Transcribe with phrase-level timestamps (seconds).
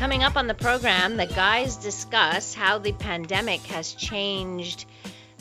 [0.00, 4.86] Coming up on the program, the guys discuss how the pandemic has changed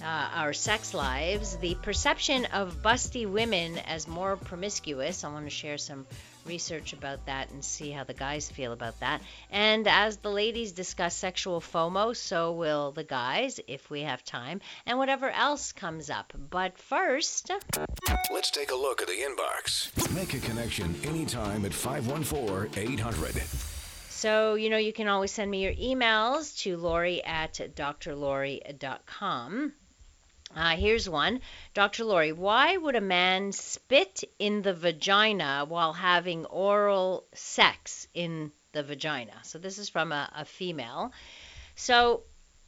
[0.04, 5.24] uh, our sex lives, the perception of busty women as more promiscuous.
[5.24, 6.06] I want to share some
[6.46, 9.22] research about that and see how the guys feel about that.
[9.50, 14.60] And as the ladies discuss sexual FOMO, so will the guys if we have time,
[14.86, 16.34] and whatever else comes up.
[16.50, 17.50] But first,
[18.30, 20.14] Let's take a look at the inbox.
[20.14, 23.42] Make a connection anytime at 514 800.
[24.20, 28.14] So, you know, you can always send me your emails to Lori at drlori.com.
[30.54, 31.40] Uh, here's one.
[31.74, 32.04] Dr.
[32.04, 38.84] Lori, why would a man spit in the vagina while having oral sex in the
[38.84, 39.40] vagina?
[39.44, 41.14] So, this is from a, a female.
[41.76, 42.24] So,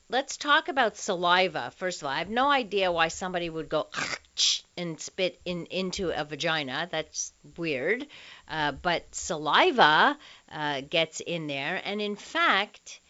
[0.07, 1.73] let's talk about saliva.
[1.75, 3.89] First of all, I have no idea why somebody would go
[4.77, 6.87] and spit in into a vagina.
[6.91, 8.07] That's weird.
[8.47, 10.17] Uh, but saliva
[10.51, 13.01] uh, gets in there, and in fact,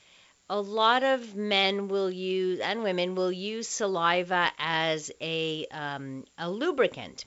[0.50, 6.50] a lot of men will use and women will use saliva as a um, a
[6.50, 7.24] lubricant.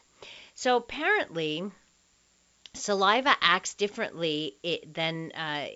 [0.55, 1.71] So apparently,
[2.75, 4.56] saliva acts differently
[4.93, 5.67] than uh,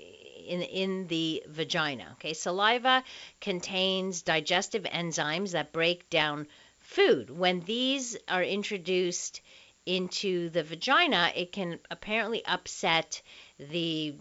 [0.47, 2.09] in in the vagina.
[2.13, 3.03] Okay, saliva
[3.41, 6.49] contains digestive enzymes that break down
[6.81, 7.31] food.
[7.31, 9.41] When these are introduced
[9.87, 13.23] into the vagina, it can apparently upset
[13.59, 14.15] the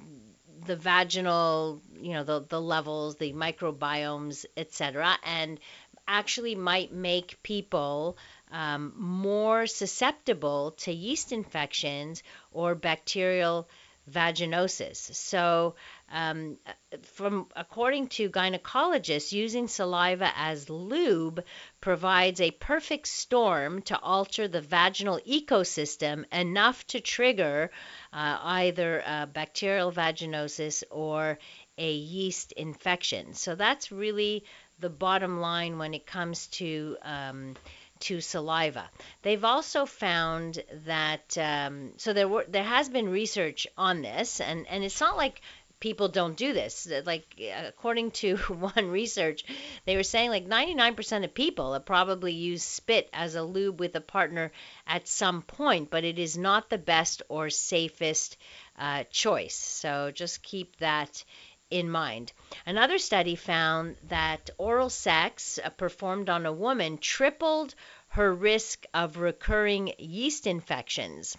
[0.65, 5.59] the vaginal, you know, the the levels, the microbiomes, etc., and
[6.07, 8.17] actually might make people
[8.51, 13.67] um, more susceptible to yeast infections or bacterial
[14.09, 14.97] vaginosis.
[15.15, 15.75] So,
[16.11, 16.57] um,
[17.03, 21.43] from according to gynecologists, using saliva as lube
[21.81, 27.71] provides a perfect storm to alter the vaginal ecosystem enough to trigger
[28.13, 29.03] uh, either
[29.33, 31.37] bacterial vaginosis or
[31.77, 33.33] a yeast infection.
[33.33, 34.43] So that's really
[34.79, 37.55] the bottom line when it comes to um,
[37.99, 38.89] to saliva.
[39.23, 44.67] They've also found that um, so there were there has been research on this, and
[44.67, 45.41] and it's not like
[45.79, 46.87] people don't do this.
[47.05, 48.37] Like according to
[48.75, 49.43] one research,
[49.85, 54.01] they were saying like 99% of people probably used spit as a lube with a
[54.01, 54.51] partner
[54.85, 58.37] at some point, but it is not the best or safest
[58.77, 59.55] uh, choice.
[59.55, 61.23] So just keep that
[61.69, 62.31] in mind.
[62.65, 67.75] Another study found that oral sex uh, performed on a woman tripled
[68.09, 71.37] her risk of recurring yeast infections.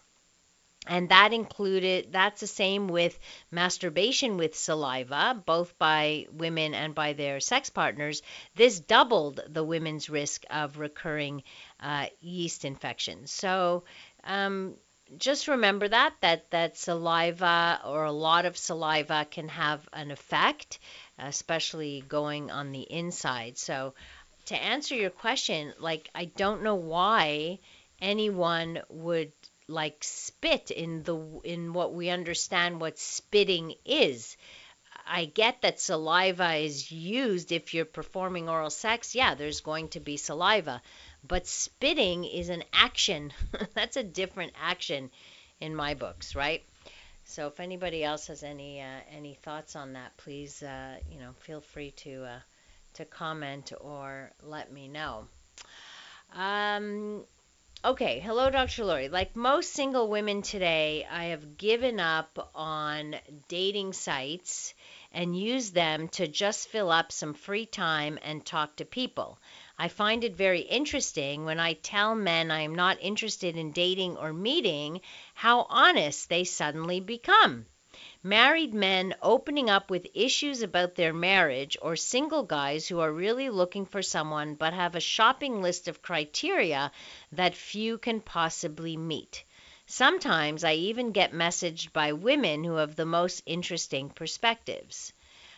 [0.89, 3.19] And that included, that's the same with
[3.53, 8.23] masturbation with saliva, both by women and by their sex partners.
[8.57, 11.45] This doubled the women's risk of recurring
[11.81, 13.31] uh, yeast infections.
[13.31, 13.85] So,
[14.25, 14.75] um,
[15.17, 20.79] just remember that that that saliva or a lot of saliva can have an effect,
[21.19, 23.57] especially going on the inside.
[23.59, 23.95] So
[24.47, 27.59] to answer your question, like I don't know why
[28.01, 29.33] anyone would
[29.69, 34.37] like spit in the in what we understand what spitting is.
[35.07, 39.15] I get that saliva is used if you're performing oral sex.
[39.15, 40.83] Yeah, there's going to be saliva.
[41.27, 43.33] But spitting is an action.
[43.75, 45.11] That's a different action
[45.61, 46.63] in my books, right?
[47.25, 51.33] So if anybody else has any uh, any thoughts on that, please uh, you know
[51.41, 52.41] feel free to uh,
[52.95, 55.29] to comment or let me know.
[56.35, 57.25] Um,
[57.85, 58.85] okay, hello, Dr.
[58.85, 59.09] Lori.
[59.09, 63.17] Like most single women today, I have given up on
[63.49, 64.75] dating sites
[65.13, 69.39] and use them to just fill up some free time and talk to people.
[69.79, 74.17] I find it very interesting when I tell men I am not interested in dating
[74.17, 75.01] or meeting
[75.35, 77.67] how honest they suddenly become.
[78.25, 83.49] Married men opening up with issues about their marriage, or single guys who are really
[83.49, 86.91] looking for someone but have a shopping list of criteria
[87.31, 89.45] that few can possibly meet.
[89.87, 95.13] Sometimes I even get messaged by women who have the most interesting perspectives.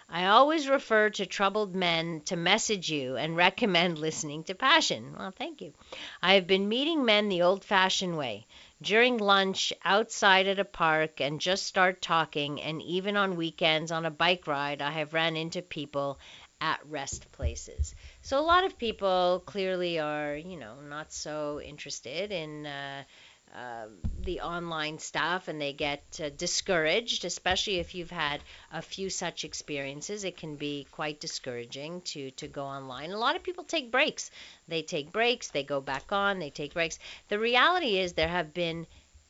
[0.06, 5.14] I always refer to troubled men to message you and recommend listening to Passion.
[5.18, 5.72] Well, thank you.
[6.20, 8.46] I have been meeting men the old fashioned way
[8.82, 14.06] during lunch, outside at a park, and just start talking, and even on weekends on
[14.06, 16.18] a bike ride, I have ran into people
[16.60, 17.94] at rest places.
[18.22, 23.04] So a lot of people clearly are, you know, not so interested in uh,
[23.54, 23.86] uh,
[24.22, 28.40] the online stuff and they get uh, discouraged, especially if you've had
[28.72, 30.24] a few such experiences.
[30.24, 33.10] It can be quite discouraging to, to go online.
[33.10, 34.30] A lot of people take breaks.
[34.68, 36.98] They take breaks, they go back on, they take breaks.
[37.28, 38.86] The reality is there have been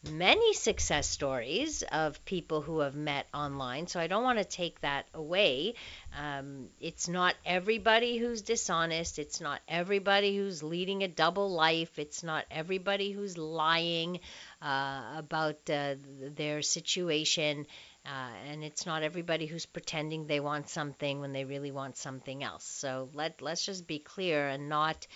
[0.09, 4.81] many success stories of people who have met online, so I don't want to take
[4.81, 5.75] that away.
[6.19, 12.23] Um, it's not everybody who's dishonest, it's not everybody who's leading a double life, it's
[12.23, 14.21] not everybody who's lying
[14.63, 15.97] uh, about uh,
[16.35, 17.67] their situation.
[18.07, 22.43] Uh, and it's not everybody who's pretending they want something when they really want something
[22.43, 22.65] else.
[22.65, 25.07] So let let's just be clear and not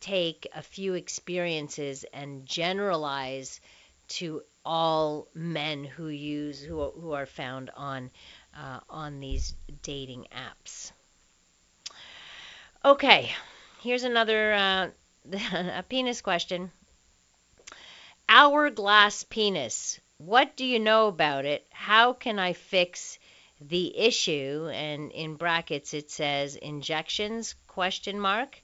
[0.00, 3.62] take a few experiences and generalize
[4.14, 8.10] to all men who use who who are found on
[8.56, 10.92] uh, on these dating apps.
[12.84, 13.32] Okay,
[13.80, 14.88] here's another uh,
[15.32, 16.70] a penis question.
[18.28, 20.00] Hourglass penis.
[20.18, 21.66] What do you know about it?
[21.70, 23.18] How can I fix
[23.60, 24.70] the issue?
[24.72, 28.62] And in brackets it says injections question mark.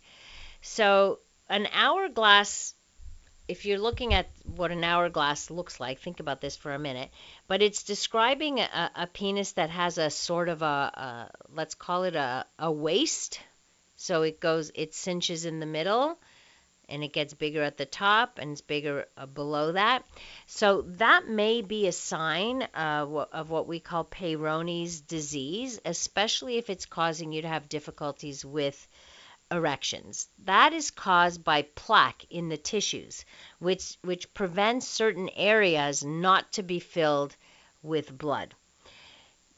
[0.62, 2.74] So an hourglass
[3.50, 7.10] if you're looking at what an hourglass looks like, think about this for a minute.
[7.48, 12.04] But it's describing a, a penis that has a sort of a, a let's call
[12.04, 13.40] it a, a waist.
[13.96, 16.16] So it goes, it cinches in the middle
[16.88, 20.04] and it gets bigger at the top and it's bigger uh, below that.
[20.46, 26.70] So that may be a sign uh, of what we call Peyronie's disease, especially if
[26.70, 28.88] it's causing you to have difficulties with
[29.50, 30.28] erections.
[30.44, 33.24] That is caused by plaque in the tissues,
[33.58, 37.36] which, which prevents certain areas not to be filled
[37.82, 38.54] with blood.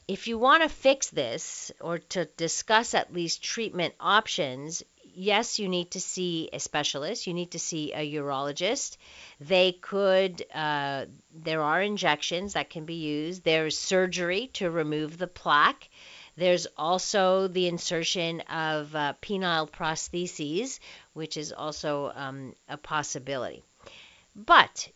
[0.07, 4.83] If you want to fix this or to discuss at least treatment options,
[5.15, 7.27] yes, you need to see a specialist.
[7.27, 8.97] You need to see a urologist.
[9.39, 13.43] They could, uh, there are injections that can be used.
[13.43, 15.89] There's surgery to remove the plaque.
[16.35, 20.79] There's also the insertion of uh, penile prostheses,
[21.13, 23.63] which is also um, a possibility.
[24.35, 24.89] But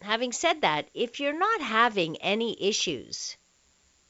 [0.00, 3.36] having said that, if you're not having any issues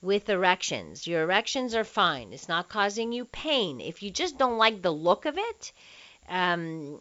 [0.02, 4.58] with erections, your erections are fine, it's not causing you pain, if you just don't
[4.58, 5.72] like the look of it,
[6.28, 7.00] um,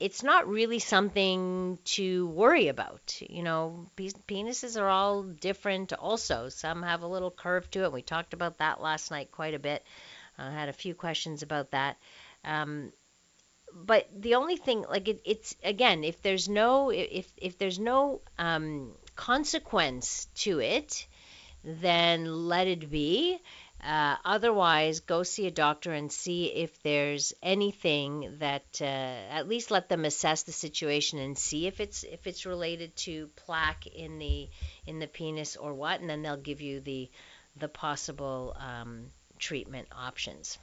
[0.00, 3.16] it's not really something to worry about.
[3.20, 6.48] You know, penises are all different also.
[6.48, 7.92] Some have a little curve to it.
[7.92, 9.84] We talked about that last night quite a bit.
[10.36, 11.96] I had a few questions about that.
[12.44, 12.92] Um,
[13.72, 18.20] but the only thing, like it, it's again, if there's no if if there's no
[18.38, 21.06] um, consequence to it,
[21.64, 23.40] then let it be.
[23.84, 29.70] Uh, otherwise, go see a doctor and see if there's anything that uh, at least
[29.70, 34.18] let them assess the situation and see if it's if it's related to plaque in
[34.18, 34.48] the
[34.86, 37.10] in the penis or what, and then they'll give you the
[37.56, 40.58] the possible um, treatment options.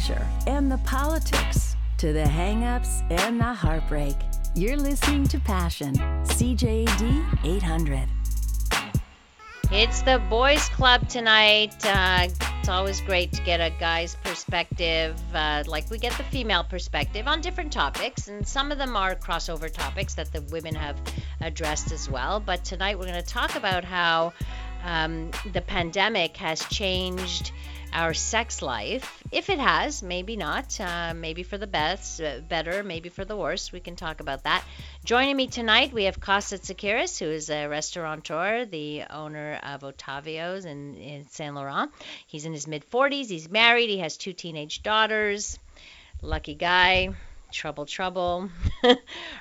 [0.00, 4.16] Pleasure and the politics to the hangups and the heartbreak.
[4.54, 8.08] You're listening to Passion, CJAD 800.
[9.70, 11.74] It's the boys' club tonight.
[11.84, 12.28] Uh,
[12.60, 17.28] it's always great to get a guy's perspective, uh, like we get the female perspective
[17.28, 20.98] on different topics, and some of them are crossover topics that the women have
[21.42, 22.40] addressed as well.
[22.40, 24.32] But tonight we're going to talk about how
[24.82, 27.52] um, the pandemic has changed
[27.92, 29.22] our sex life.
[29.30, 30.80] If it has, maybe not.
[30.80, 33.72] Uh, maybe for the best, uh, better, maybe for the worse.
[33.72, 34.64] We can talk about that.
[35.04, 40.64] Joining me tonight, we have Kostas Tsakiris, who is a restaurateur, the owner of Ottavio's
[40.64, 41.90] in, in Saint Laurent.
[42.26, 43.28] He's in his mid 40s.
[43.28, 43.90] He's married.
[43.90, 45.58] He has two teenage daughters.
[46.22, 47.14] Lucky guy
[47.50, 48.50] trouble, trouble.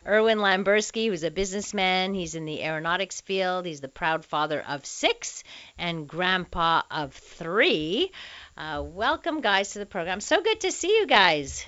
[0.05, 3.65] Erwin Lamberski, who's a businessman, he's in the aeronautics field.
[3.65, 5.43] He's the proud father of six
[5.77, 8.11] and grandpa of three.
[8.59, 10.19] Uh, welcome, guys, to the program.
[10.19, 11.65] So good to see you guys.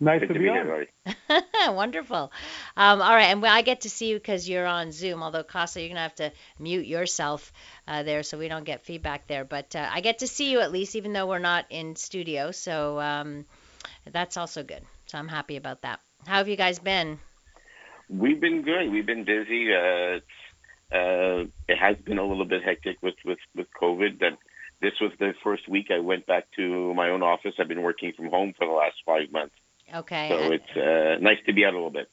[0.00, 0.88] Nice good to, be, here,
[1.72, 2.32] Wonderful.
[2.76, 5.22] Um, all right, and I get to see you because you're on Zoom.
[5.22, 7.52] Although Costa, you're gonna have to mute yourself
[7.86, 9.44] uh, there so we don't get feedback there.
[9.44, 12.50] But uh, I get to see you at least, even though we're not in studio.
[12.50, 13.44] So um,
[14.10, 14.82] that's also good.
[15.06, 16.00] So I'm happy about that.
[16.26, 17.20] How have you guys been?
[18.08, 18.90] We've been good.
[18.90, 19.72] We've been busy.
[19.72, 20.18] Uh,
[20.92, 24.18] uh, it has been a little bit hectic with with with COVID.
[24.18, 24.36] That
[24.84, 27.54] this was the first week I went back to my own office.
[27.58, 29.54] I've been working from home for the last five months.
[29.92, 30.28] Okay.
[30.28, 32.08] So it's uh, nice to be out a little bit.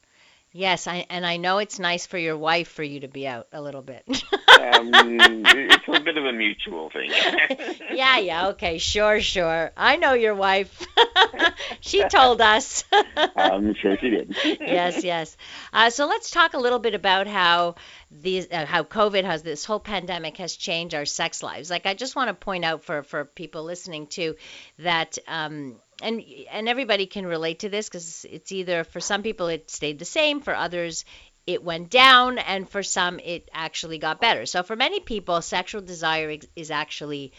[0.53, 3.47] Yes, I, and I know it's nice for your wife for you to be out
[3.53, 4.03] a little bit.
[4.09, 7.09] um, it's a bit of a mutual thing.
[7.93, 9.71] yeah, yeah, okay, sure, sure.
[9.77, 10.85] I know your wife.
[11.79, 12.83] she told us.
[12.91, 14.35] I'm sure she did.
[14.43, 15.37] yes, yes.
[15.71, 17.75] Uh, so let's talk a little bit about how
[18.11, 21.69] these, uh, how COVID has this whole pandemic has changed our sex lives.
[21.69, 24.35] Like, I just want to point out for for people listening too
[24.79, 25.17] that.
[25.29, 29.69] Um, and and everybody can relate to this because it's either for some people it
[29.69, 31.05] stayed the same, for others
[31.47, 34.45] it went down, and for some it actually got better.
[34.45, 37.33] So for many people, sexual desire is actually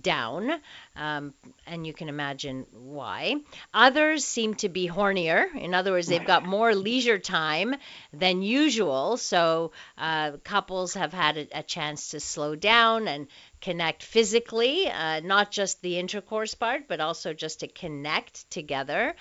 [0.00, 0.50] down,
[0.96, 1.34] um,
[1.66, 3.36] and you can imagine why.
[3.72, 5.54] Others seem to be hornier.
[5.54, 7.76] In other words, they've got more leisure time
[8.12, 9.16] than usual.
[9.16, 13.28] So uh, couples have had a, a, chance to slow down and
[13.60, 19.14] connect physically, uh, not just the intercourse part, but also just to connect together.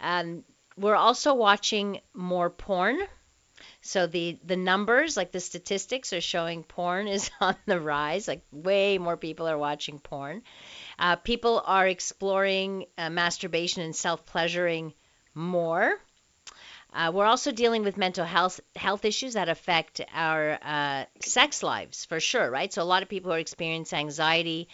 [0.00, 0.44] Um,
[0.76, 2.98] we're also watching more porn.
[3.82, 8.28] So the the numbers, like the statistics, are showing porn is on the rise.
[8.28, 10.42] Like way more people are watching porn.
[10.98, 14.94] Uh, people are exploring uh, masturbation and self pleasuring
[15.34, 15.98] more.
[16.92, 22.04] Uh, we're also dealing with mental health health issues that affect our uh, sex lives
[22.04, 22.72] for sure, right?
[22.72, 24.68] So a lot of people who experience anxiety,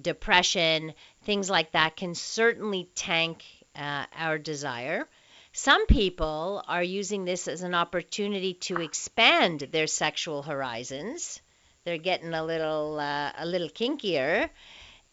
[0.00, 5.08] depression, things like that can certainly tank uh, our desire.
[5.52, 11.42] Some people are using this as an opportunity to expand their sexual horizons.
[11.84, 14.48] They're getting a little uh, a little kinkier,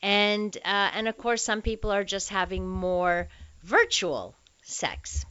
[0.02, 3.28] and uh, and of course some people are just having more
[3.64, 5.26] virtual sex.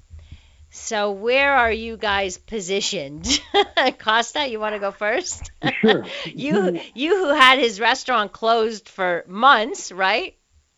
[0.71, 3.41] So where are you guys positioned?
[3.99, 5.51] Costa, you want to go first?
[5.81, 6.05] Sure.
[6.27, 10.35] you you who had his restaurant closed for months, right?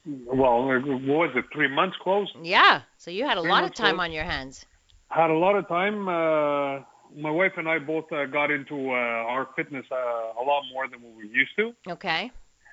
[0.07, 1.47] Well, what was it?
[1.53, 2.31] Three months closed.
[2.43, 2.83] Yeah.
[3.01, 4.09] So you had a lot of time closed.
[4.09, 4.67] on your hands.
[5.09, 6.07] Had a lot of time.
[6.07, 6.85] Uh,
[7.19, 10.87] my wife and I both uh, got into uh, our fitness uh, a lot more
[10.87, 11.73] than what we used to.
[11.93, 12.31] Okay.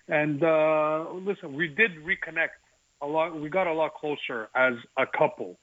[0.10, 2.60] And uh, listen, we did reconnect
[3.02, 3.40] a lot.
[3.40, 5.58] We got a lot closer as a couple.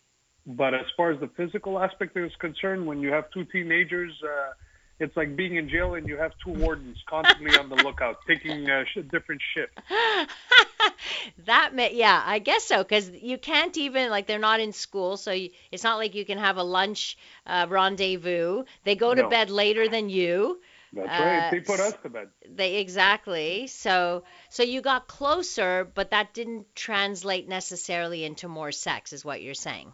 [0.46, 4.52] But as far as the physical aspect is concerned, when you have two teenagers, uh,
[4.98, 8.70] it's like being in jail and you have two wardens constantly on the lookout, taking
[8.70, 9.76] uh, sh- different shifts.
[11.46, 15.16] that may, yeah, I guess so because you can't even like they're not in school,
[15.16, 18.64] so you, it's not like you can have a lunch uh, rendezvous.
[18.84, 19.28] They go to No.
[19.28, 20.60] bed later than you.
[20.92, 21.48] That's right.
[21.48, 22.28] Uh, They put us to bed.
[22.48, 23.66] They exactly.
[23.66, 29.42] So so you got closer, but that didn't translate necessarily into more sex, is what
[29.42, 29.92] you're saying.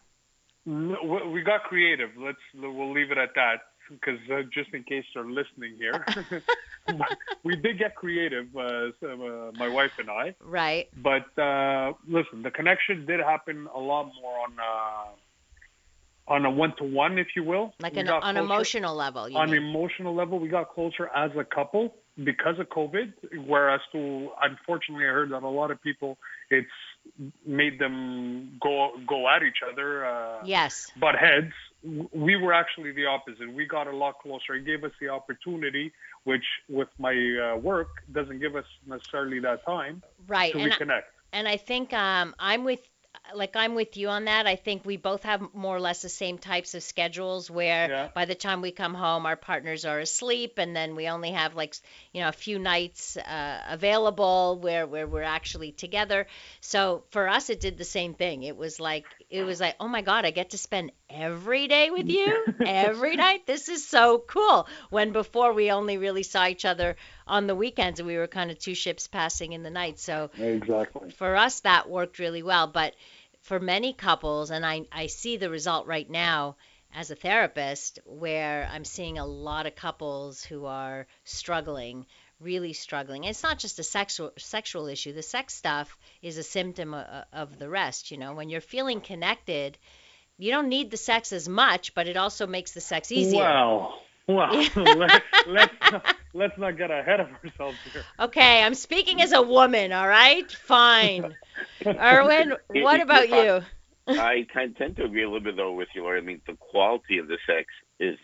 [0.66, 2.10] No, we- we got creative.
[2.18, 6.04] Let's we'll leave it at that because uh, just in case they're listening here,
[7.44, 10.34] we did get creative, uh, so, uh, my wife and I.
[10.42, 10.88] Right.
[10.96, 16.74] But uh, listen, the connection did happen a lot more on uh, on a one
[16.76, 17.74] to one, if you will.
[17.80, 19.36] Like We an on closer- emotional level.
[19.36, 19.62] On mean.
[19.62, 23.12] emotional level, we got closer as a couple because of COVID.
[23.46, 26.18] Whereas to unfortunately, I heard that a lot of people,
[26.50, 26.68] it's
[27.44, 30.06] made them go go at each other.
[30.06, 30.90] Uh, yes.
[30.98, 31.52] butt heads.
[31.82, 33.52] We were actually the opposite.
[33.52, 34.54] We got a lot closer.
[34.54, 35.92] It gave us the opportunity,
[36.24, 40.52] which with my uh, work doesn't give us necessarily that time Right.
[40.52, 41.02] to And I- reconnect.
[41.32, 42.80] and I think um, I'm with
[43.34, 44.46] like I'm with you on that.
[44.46, 48.08] I think we both have more or less the same types of schedules where Yeah.
[48.14, 51.54] by the time we come home our partners are asleep and then we only have
[51.54, 51.76] like
[52.12, 56.26] you know a few nights uh, available where where we're actually together.
[56.60, 58.42] So for us it did the same thing.
[58.42, 61.90] It was like it was like oh my god, I get to spend every day
[61.90, 63.46] with you every night.
[63.46, 64.66] This is so cool.
[64.90, 68.50] When before we only really saw each other on the weekends and we were kind
[68.50, 70.00] of two ships passing in the night.
[70.00, 71.10] So Exactly.
[71.12, 72.94] for us that worked really well but
[73.50, 76.54] for many couples and I, I see the result right now
[76.94, 82.06] as a therapist where i'm seeing a lot of couples who are struggling
[82.38, 83.24] really struggling.
[83.24, 85.12] It's not just a sexual sexual issue.
[85.12, 88.34] The sex stuff is a symptom of, of the rest you know.
[88.34, 89.76] When you're feeling connected
[90.38, 93.42] you don't need the sex as much but it also makes the sex easier.
[93.42, 94.00] Well,
[94.34, 94.52] well,
[94.96, 98.02] let, let's not, let's not get ahead of ourselves here.
[98.18, 101.34] okay i'm speaking as a woman all right fine
[101.86, 103.62] erwin what about you're you
[104.18, 106.18] I kind of tend to agree a little bit though with you, Laura.
[106.18, 107.66] I mean, the quality of the sex
[108.00, 108.18] is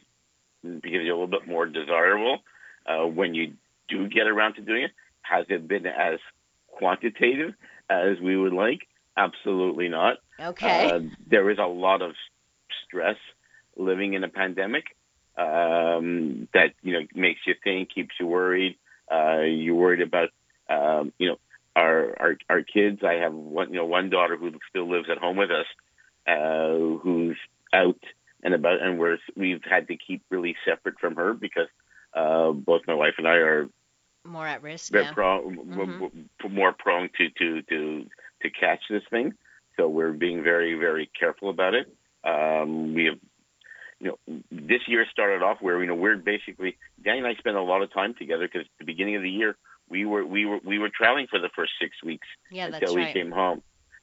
[0.63, 2.39] because you're a little bit more desirable
[2.87, 3.53] uh, when you
[3.89, 4.91] do get around to doing it.
[5.23, 6.19] Has it been as
[6.67, 7.55] quantitative
[7.89, 8.81] as we would like?
[9.17, 10.17] Absolutely not.
[10.41, 12.13] okay Uh, there is a lot of
[12.85, 13.17] stress
[13.77, 14.96] living in a pandemic
[15.37, 18.77] um, that you know makes you think, keeps you worried.
[19.11, 20.31] Uh, you're worried about
[20.69, 21.39] um, you know
[21.75, 23.03] our our our kids.
[23.05, 25.67] I have one you know one daughter who still lives at home with us,
[26.27, 27.39] uh, who's
[27.73, 28.01] out
[28.43, 31.69] and about, and we're we've had to keep really separate from her because
[32.15, 33.69] uh, both my wife and I are
[34.25, 34.93] more at risk.
[34.93, 35.13] Yeah.
[35.13, 36.29] prone, Mhm.
[36.51, 38.07] more prone to to to
[38.43, 39.35] to catch this thing.
[39.77, 41.95] So we're being very very careful about it.
[42.25, 43.19] Um, we have,
[44.01, 47.57] you know, this year started off where you know we're basically Danny and I spent
[47.57, 49.57] a lot of time together because at the beginning of the year
[49.89, 53.03] we were we were we were traveling for the first six weeks Yeah, until we
[53.03, 53.15] right.
[53.15, 53.63] came home.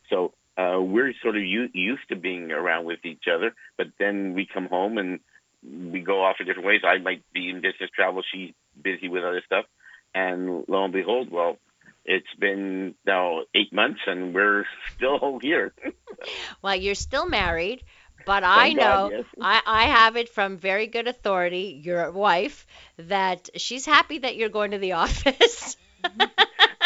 [0.09, 4.33] So uh, we're sort of u- used to being around with each other, but then
[4.33, 5.19] we come home and
[5.63, 6.81] we go off in different ways.
[6.83, 9.65] I might be in business travel; she's busy with other stuff,
[10.13, 11.57] and lo and behold, well,
[12.05, 15.73] it's been now eight months, and we're still here.
[16.61, 17.83] Well, you're still married,
[18.25, 19.25] but I Thank God, know yes.
[19.39, 22.65] I, I have it from very good authority, your wife,
[22.97, 25.77] that she's happy that you're going to the office.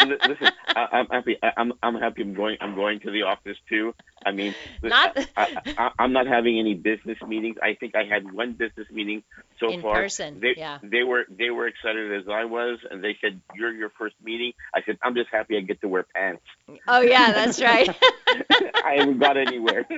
[0.06, 1.36] Li- Listen, I, I'm happy.
[1.42, 2.22] I, I'm I'm happy.
[2.22, 2.56] I'm going.
[2.60, 3.94] I'm going to the office too.
[4.24, 7.56] I mean, Not- I, I'm not having any business meetings.
[7.62, 9.22] I think I had one business meeting
[9.60, 9.94] so In far.
[9.94, 10.78] person, They, yeah.
[10.82, 14.52] They were they were excited as I was, and they said, "You're your first meeting."
[14.74, 16.42] I said, "I'm just happy I get to wear pants."
[16.86, 17.88] oh yeah, that's right.
[18.84, 19.86] I haven't got anywhere.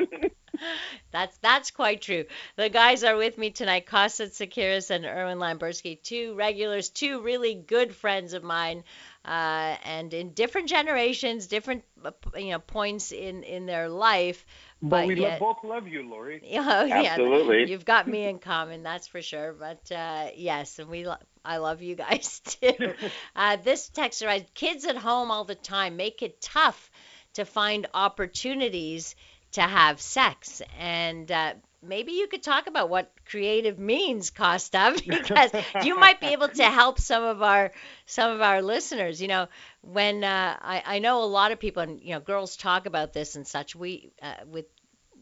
[1.12, 2.24] That's that's quite true.
[2.56, 7.54] The guys are with me tonight, Kostas Tsakiris and Erwin Lamberski, two regulars, two really
[7.54, 8.84] good friends of mine,
[9.30, 14.44] uh, and in different generations, different uh, you know points in in their life.
[14.82, 16.42] But, we lo- yet, both love you, Lori.
[16.52, 17.70] Oh, yeah, Absolutely.
[17.70, 19.52] you've got me in common, that's for sure.
[19.52, 22.72] But uh, yes, and we, lo- I love you guys too.
[23.36, 26.90] uh, this texter writes, kids at home all the time make it tough
[27.34, 29.14] to find opportunities
[29.52, 35.50] to have sex, and uh, maybe you could talk about what creative means, Costa, because
[35.82, 37.72] you might be able to help some of our
[38.06, 39.20] some of our listeners.
[39.20, 39.48] You know,
[39.82, 43.12] when uh, I, I know a lot of people, and you know, girls talk about
[43.12, 43.74] this and such.
[43.74, 44.66] We uh, with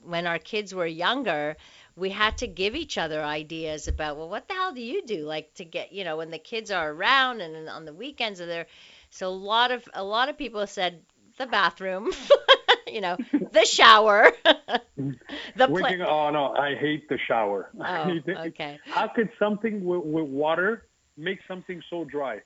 [0.03, 1.57] when our kids were younger,
[1.97, 5.25] we had to give each other ideas about, well, what the hell do you do?
[5.25, 8.47] Like to get, you know, when the kids are around and on the weekends are
[8.47, 8.67] there.
[9.11, 11.03] So a lot of a lot of people said
[11.37, 12.11] the bathroom,
[12.93, 17.71] you know, the shower, the pla- oh no, I hate the shower.
[17.81, 18.79] Oh, okay.
[18.87, 22.41] How could something with, with water make something so dry?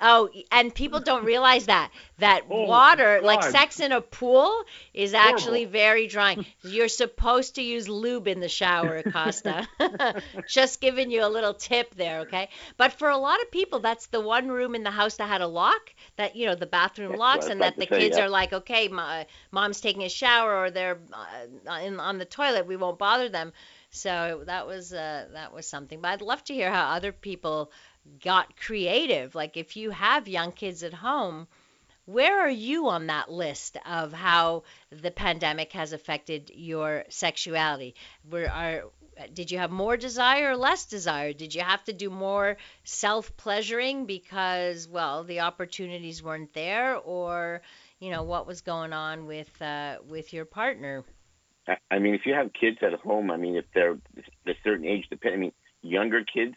[0.00, 4.62] Oh, and people don't realize that that Oh, water, like sex in a pool,
[4.94, 5.72] is actually Horrible.
[5.72, 6.46] very drying.
[6.62, 9.66] You're supposed to use lube in the shower, Acosta.
[10.48, 12.48] Just giving you a little tip there, okay?
[12.76, 15.40] But for a lot of people, that's the one room in the house that had
[15.40, 18.24] a lock, that you know the bathroom That's locks, and that the say, kids yeah.
[18.24, 22.66] are like, okay, my, mom's taking a shower or they're uh, in, on the toilet,
[22.66, 23.52] we won't bother them.
[23.90, 26.00] So that was uh, that was something.
[26.00, 27.72] But I'd love to hear how other people
[28.22, 29.34] got creative.
[29.34, 31.48] Like if you have young kids at home,
[32.04, 37.94] where are you on that list of how the pandemic has affected your sexuality?
[38.28, 38.84] Where are
[39.34, 41.32] did you have more desire or less desire?
[41.32, 47.62] Did you have to do more self-pleasuring because well, the opportunities weren't there or
[48.00, 51.04] you know what was going on with uh, with your partner?
[51.90, 53.98] I- mean, if you have kids at home, I mean, if they're
[54.46, 55.34] a certain age, depend.
[55.34, 56.54] I mean, younger kids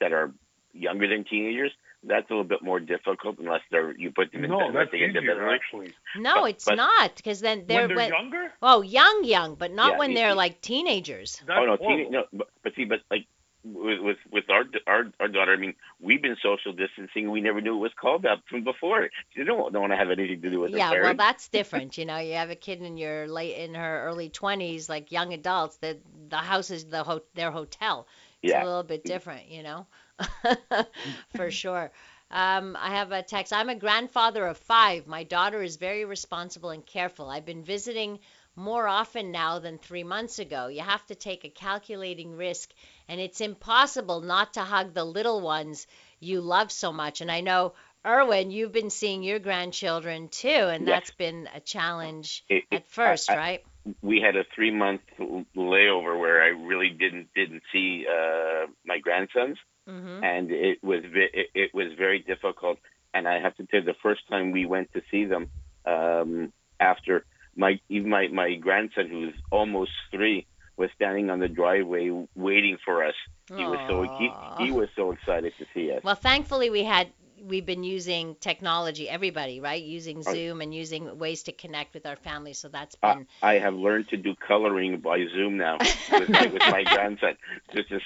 [0.00, 0.32] that are
[0.72, 1.72] younger than teenagers,
[2.04, 4.74] that's a little bit more difficult unless they're you put them in bed, No, unless
[4.74, 5.92] that's they into bed easier actually.
[6.16, 9.72] No, But- it's but- not because then they're when they're younger, oh young young, but
[9.72, 11.40] not Yeah, when it- they're it- like teenagers.
[11.48, 13.26] oh no, teen, no, but, but see, but like
[13.64, 17.30] with with, with our, our our daughter, I mean, we've been social distancing.
[17.30, 19.08] We never knew it was called that from before.
[19.36, 21.96] She don't don't want to have anything to do with her Yeah, well, that's different.
[21.96, 25.32] You know, you have a kid in your late in her early twenties, like young
[25.32, 25.76] adults.
[25.76, 28.08] That the house is the ho- their hotel.
[28.42, 28.64] It's Yeah.
[28.64, 29.06] a little bit mm.
[29.06, 29.86] different, you know,
[31.36, 31.90] for sure.
[32.30, 33.52] Um, I have a text.
[33.52, 35.06] I'm a grandfather of five.
[35.06, 37.28] My daughter is very responsible and careful.
[37.28, 38.18] I've been visiting
[38.56, 40.68] more often now than three months ago.
[40.68, 42.70] You have to take a calculating risk,
[43.08, 45.86] and it's impossible not to hug the little ones
[46.20, 47.20] you love so much.
[47.20, 47.74] And I know,
[48.06, 51.00] Erwin, you've been seeing your grandchildren too, and Yes.
[51.00, 53.64] that's been a challenge It- at first, I- I- right?
[54.00, 59.58] we had a three month layover where I really didn't didn't see uh, my grandsons,
[59.86, 62.78] hmm and it was it, it was very difficult.
[63.14, 65.48] And I have to tell you, the first time we went to see them,
[65.84, 67.24] um, after
[67.56, 73.04] my even my my grandson who's almost three was standing on the driveway waiting for
[73.04, 73.14] us.
[73.54, 74.30] He was so he,
[74.64, 76.02] he was so excited to see us.
[76.02, 77.08] Well, thankfully, we had
[77.42, 79.08] we've been using technology.
[79.08, 79.82] Everybody, right?
[79.82, 80.22] Using.
[80.22, 82.58] Zoom and using ways to connect with our families.
[82.58, 85.78] So that's been I have learned to do coloring by Zoom now
[86.12, 87.36] with my, with my grandson.
[87.74, 88.02] This is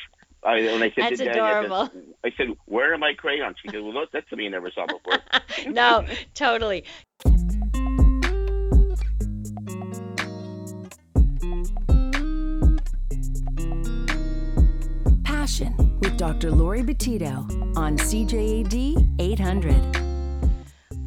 [0.46, 1.86] I, when I said that's to adorable.
[1.86, 4.50] Daddy, I, said, I said, "Where are my crayons?" She said, "Well, that's something you
[4.50, 5.18] never saw before."
[5.72, 6.84] no, totally.
[15.24, 16.52] Passion with Dr.
[16.52, 17.38] Lori Betito
[17.76, 20.06] on CJAD 800.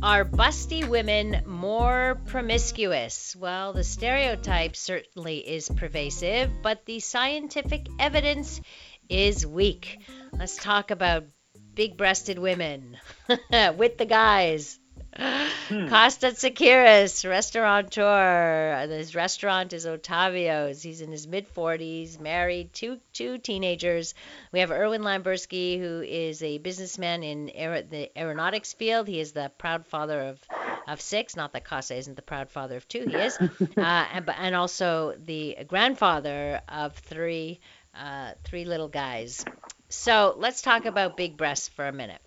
[0.02, 3.36] Are busty women more promiscuous?
[3.36, 8.62] Well, the stereotype certainly is pervasive, but the scientific evidence
[9.10, 10.00] is weak.
[10.32, 11.26] Let's talk about
[11.74, 12.98] big breasted women
[13.78, 14.80] with the guys.
[15.16, 15.88] Hmm.
[15.88, 18.88] Costa Tsakiris, restaurateur.
[18.88, 20.82] His restaurant is Ottavio's.
[20.82, 24.14] He's in his mid 40s, married, two two teenagers.
[24.52, 29.08] We have Erwin Lamberski, who is a businessman in aer- the aeronautics field.
[29.08, 30.40] He is the proud father of
[30.88, 31.36] of six.
[31.36, 33.06] Not that Costa isn't the proud father of two.
[33.08, 33.38] He is,
[33.78, 37.60] uh, and and also the grandfather of three
[37.94, 39.46] uh, three little guys.
[39.90, 42.22] So let's talk about big breasts for a minute.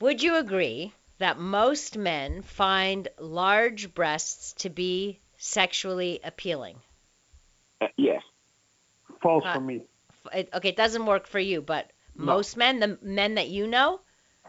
[0.00, 6.76] Would you agree that most men find large breasts to be sexually appealing.
[7.80, 8.22] Uh, yes.
[9.22, 9.82] False uh, for me.
[10.32, 12.26] It, okay, it doesn't work for you, but no.
[12.26, 14.00] most men, the men that you know,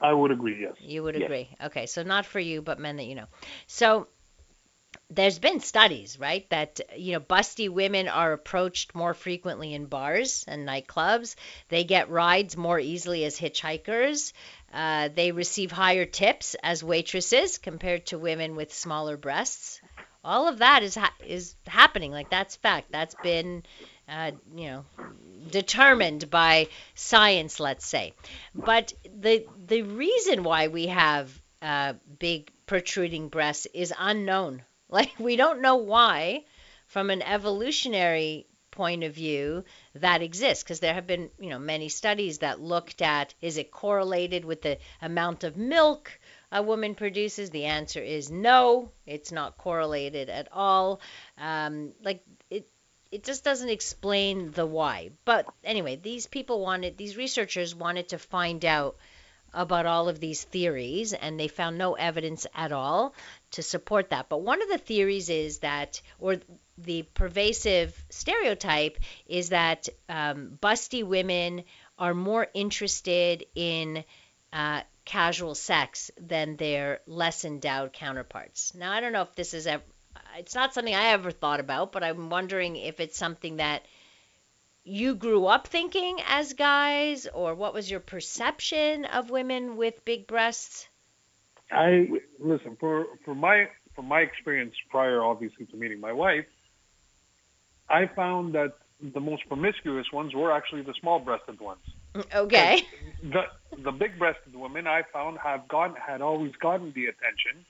[0.02, 0.58] I would agree.
[0.62, 0.74] Yes.
[0.80, 1.26] You would yes.
[1.26, 1.50] agree.
[1.62, 3.28] Okay, so not for you, but men that you know.
[3.68, 4.08] So
[5.12, 10.46] there's been studies, right, that you know busty women are approached more frequently in bars
[10.48, 11.36] and nightclubs.
[11.70, 14.34] They get rides more easily as hitchhikers.
[14.72, 19.82] Uh, they receive higher tips as waitresses compared to women with smaller breasts.
[20.24, 22.12] All of that is ha- is happening.
[22.12, 22.92] Like that's fact.
[22.92, 23.64] That's been,
[24.08, 24.86] uh, you know,
[25.50, 28.14] determined by science, let's say.
[28.54, 34.64] But the the reason why we have uh, big protruding breasts is unknown.
[34.98, 36.46] Like we don't know why,
[36.88, 39.64] from an evolutionary point of view
[39.96, 43.72] that exists because there have been you know many studies that looked at is it
[43.72, 46.20] correlated with the amount of milk
[46.52, 47.50] a woman produces?
[47.52, 51.02] The answer is no it's not correlated at all.
[51.38, 52.68] Um, like it
[53.12, 55.12] it just doesn't explain the why.
[55.24, 58.98] But anyway these people wanted these researchers wanted to find out
[59.54, 63.14] about all of these theories and they found no evidence at all
[63.52, 66.38] to support that but one of the theories is that or
[66.78, 71.64] the pervasive stereotype is that um, busty women
[71.98, 74.04] are more interested in
[74.54, 78.74] uh, casual sex than their less endowed counterparts.
[78.76, 79.84] Now, I don't know if this is ever,
[80.38, 83.86] it's not something I ever thought about, but I'm wondering if it's something that
[84.84, 90.28] you grew up thinking as guys, or what was your perception of women with big
[90.28, 90.88] breasts?
[91.72, 96.46] I listen for for my from my experience prior, obviously, to meeting my wife.
[97.90, 101.82] I found that the most promiscuous ones were actually the small-breasted ones.
[102.34, 102.86] Okay.
[103.22, 103.44] The
[103.84, 107.66] the big-breasted women I found have gotten had always gotten the attention,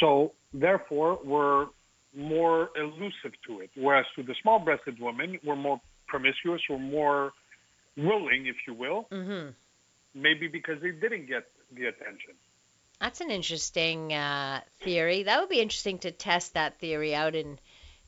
[0.00, 1.66] so therefore were
[2.14, 3.70] more elusive to it.
[3.74, 5.80] Whereas to the small-breasted women were more
[6.12, 7.32] promiscuous, or more
[7.96, 9.08] willing, if you will.
[9.10, 9.50] Mm-hmm.
[10.14, 11.44] Maybe because they didn't get
[11.76, 12.34] the attention.
[13.00, 15.24] That's an interesting uh, theory.
[15.24, 17.58] That would be interesting to test that theory out in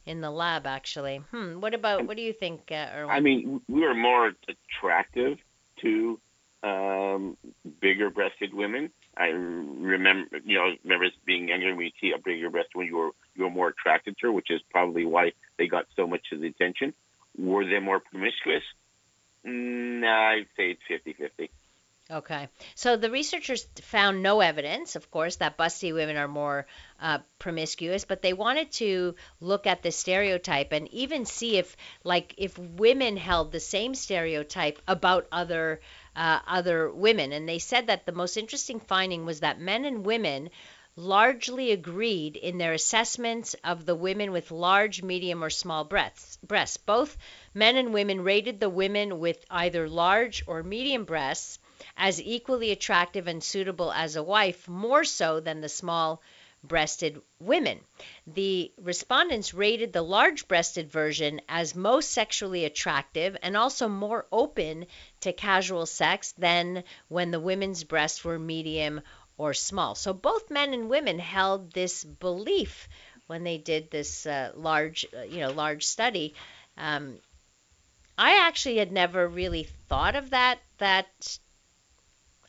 [0.07, 1.23] in the lab, actually.
[1.31, 1.61] Hmm.
[1.61, 2.07] What about?
[2.07, 3.11] What do you think, uh, Erwin?
[3.11, 5.39] I mean, we were more attractive
[5.81, 6.21] to
[6.63, 7.37] um,
[7.81, 8.91] bigger-breasted women.
[9.17, 12.97] I remember, you know, remember being younger when you see a bigger breast when you
[12.97, 16.27] were you were more attracted to her, which is probably why they got so much
[16.33, 16.93] of the attention.
[17.37, 18.63] Were they more promiscuous?
[19.45, 21.49] Nah, I'd say it's 50-50.
[22.11, 22.49] Okay.
[22.75, 26.67] So the researchers found no evidence, of course, that busty women are more
[27.01, 32.35] uh, promiscuous, but they wanted to look at the stereotype and even see if, like,
[32.37, 35.81] if women held the same stereotype about other
[36.15, 37.33] uh, other women.
[37.33, 40.51] And they said that the most interesting finding was that men and women
[40.97, 46.39] largely agreed in their assessments of the women with large, medium, or small breasts.
[46.43, 46.77] breasts.
[46.77, 47.17] Both
[47.53, 51.59] men and women rated the women with either large or medium breasts
[51.97, 56.23] as equally attractive and suitable as a wife, more so than the small
[56.63, 57.79] breasted women.
[58.27, 64.87] The respondents rated the large breasted version as most sexually attractive and also more open
[65.21, 69.03] to casual sex than when the women's breasts were medium
[69.37, 69.95] or small.
[69.95, 72.89] So both men and women held this belief
[73.27, 76.35] when they did this uh, large, uh, you know, large study.
[76.77, 77.19] Um,
[78.17, 81.39] I actually had never really thought of that that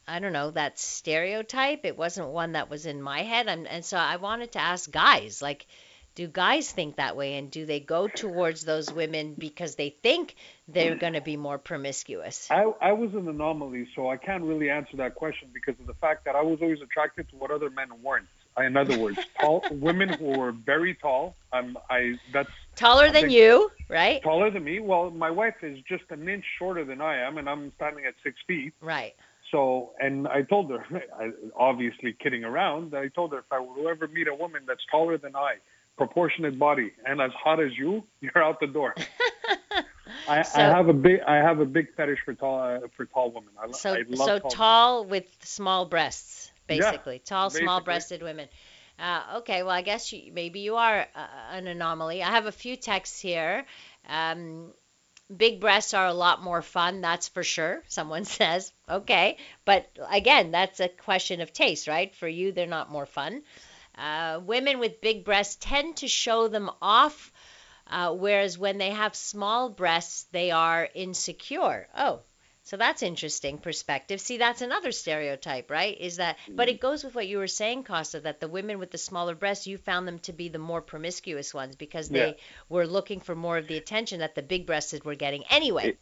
[0.08, 1.84] I don't know, that stereotype.
[1.84, 3.48] It wasn't one that was in my head.
[3.48, 5.66] And, and so I wanted to ask guys, like,
[6.16, 7.38] do guys think that way?
[7.38, 10.36] And do they go towards those women because they think
[10.68, 12.50] they're going to be more promiscuous?
[12.50, 15.94] I, I was an anomaly, so I can't really answer that question because of the
[15.96, 18.28] fact that I was always attracted to what other men weren't.
[18.58, 21.36] In other words, tall women who were very tall.
[21.52, 24.22] I'm, I that's Taller than you, right?
[24.24, 24.80] taller than me.
[24.80, 28.14] Well, my wife is just an inch shorter than I am, and I'm standing at
[28.24, 28.74] six feet.
[28.82, 29.14] Right.
[29.52, 30.86] So, and I told her,
[31.20, 34.84] I, obviously kidding around, I told her if I to ever meet a woman that's
[34.90, 35.56] taller than I,
[35.98, 38.94] proportionate body, and as hot as you, you're out the door.
[40.28, 43.06] I, So- I have a big, I have a big fetish for tall, uh, for
[43.06, 43.50] tall women.
[43.60, 44.52] I, So I love so tall.
[44.52, 47.20] tall with small breasts, Yeah, basically.
[47.20, 47.66] tall, basically.
[47.66, 48.48] small-breasted women.
[48.98, 52.24] Uh, okay, well, I guess you, maybe you are uh, an anomaly.
[52.24, 53.66] I have a few texts here.
[54.08, 54.72] Um,
[55.36, 57.84] big breasts are a lot more fun, that's for sure.
[57.88, 62.16] Someone says, okay, but again, that's a question of taste, right?
[62.16, 63.42] For you, they're not more fun.
[63.98, 67.32] Uh, women with big breasts tend to show them off,
[67.88, 71.88] uh, whereas when they have small breasts, they are insecure.
[71.98, 72.22] Oh,
[72.64, 74.20] so that's interesting perspective.
[74.20, 75.96] See, that's another stereotype, right?
[76.00, 78.90] Is that, but it goes with what you were saying, Costa, that the women with
[78.92, 82.34] the smaller breasts, you found them to be the more promiscuous ones because they Yeah.
[82.68, 85.90] were looking for more of the attention that the big breasted were getting anyway.
[85.90, 86.00] It-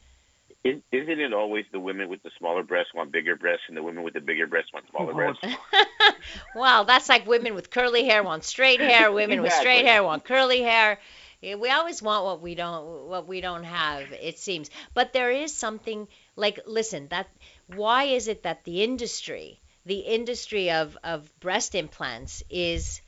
[0.63, 4.03] isn't it always the women with the smaller breasts want bigger breasts, and the women
[4.03, 5.57] with the bigger breasts want smaller Well, breasts?
[6.53, 10.23] Well, that's like women with curly hair want straight hair, women with straight hair want
[10.23, 10.99] curly hair.
[11.41, 14.69] We always want what we don't what we don't have, it seems.
[14.93, 17.27] But there is something like listen, that
[17.67, 23.01] why is it that the industry, the industry of of breast implants is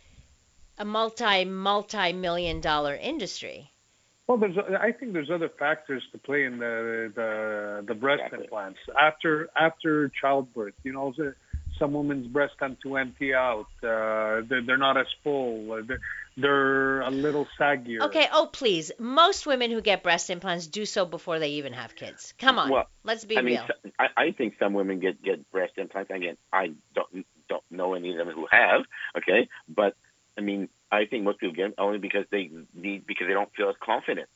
[0.77, 3.71] a multi multi million dollar industry?
[4.27, 8.45] Well, there's, I think there's other factors to play in the the, the breast Exactly.
[8.45, 10.73] implants after after childbirth.
[10.83, 11.13] You know,
[11.77, 13.67] some women's breasts tend to empty out.
[13.83, 15.71] Uh, they're, they're not as full.
[15.73, 15.99] Uh, They're,
[16.37, 18.01] they're a little saggier.
[18.07, 18.91] Okay, oh please.
[18.99, 22.33] Most women who get breast implants do so before they even have kids.
[22.39, 22.69] Come on.
[22.69, 23.67] Well, let's be I mean, real.
[23.67, 26.09] so- I, I think some women get get breast implants.
[26.11, 28.81] Again, I don't don't know any of them who have.
[29.17, 29.95] Okay, but
[30.37, 33.53] I mean, I think most people get them only because they need because they don't
[33.55, 34.29] feel as confident.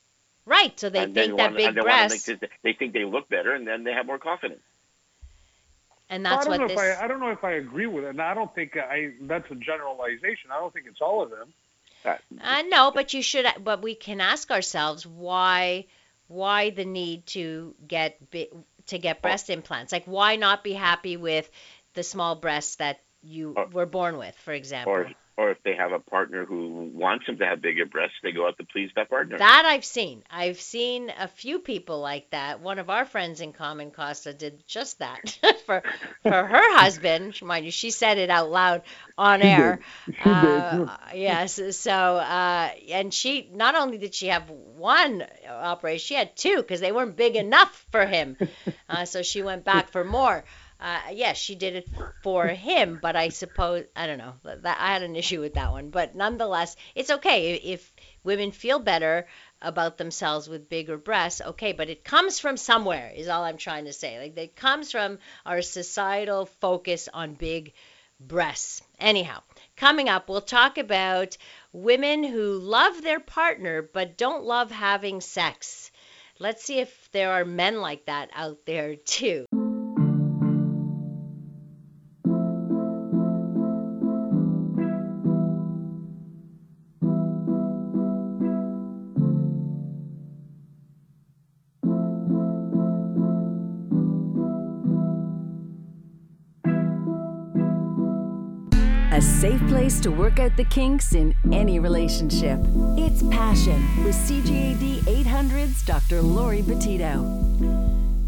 [0.46, 2.72] Right, so they and then think that wanna- big and they wanna breasts, this- they
[2.72, 4.62] think they look better, and then they have more confidence.
[6.08, 6.82] and Well, that's I don't what know this.
[6.92, 8.10] if I, I don't know if I agree with it.
[8.10, 10.50] And I don't think I that's a generalization.
[10.50, 11.52] I don't think it's all of them.
[12.04, 13.46] Uh, Uh, no, but you should.
[13.62, 15.86] But we can ask ourselves why,
[16.28, 18.18] why the need to get
[18.86, 19.92] to get breast implants?
[19.92, 21.48] Like, why not be happy with
[21.94, 24.92] the small breasts that you Or- were born with, for example?
[24.94, 25.10] or
[25.40, 28.46] or if they have a partner who wants them to have bigger breasts, they go
[28.46, 29.38] out to please that partner.
[29.38, 30.22] That I've seen.
[30.30, 32.60] I've seen a few people like that.
[32.60, 35.82] One of our friends in common, Costa, did just that for
[36.22, 37.40] for her husband.
[37.40, 38.82] Mind you, she said it out loud
[39.16, 39.80] on air.
[40.22, 41.58] Uh, yes.
[41.76, 46.80] So, uh, and she not only did she have one operation, she had two because
[46.80, 48.36] they weren't big enough for him.
[48.88, 50.44] Uh, so she went back for more.
[50.80, 51.88] Uh, yes, she did it
[52.22, 54.34] for him, but I suppose I don't know.
[54.44, 58.78] That I had an issue with that one, but nonetheless, it's okay if, women feel
[58.78, 59.26] better
[59.62, 61.40] about themselves with bigger breasts.
[61.40, 63.12] Okay, but it comes from somewhere.
[63.14, 64.18] Is all I'm trying to say.
[64.18, 67.74] Like it comes from our societal focus on big
[68.18, 68.82] breasts.
[68.98, 69.42] Anyhow,
[69.76, 71.36] coming up, we'll talk about
[71.72, 75.90] women who love their partner but don't love having sex.
[76.38, 79.46] Let's see if there are men like that out there too.
[99.90, 102.58] To work out the kinks in any relationship.
[102.96, 106.22] It's Passion with CJAD 800's Dr.
[106.22, 107.20] Lori Betito.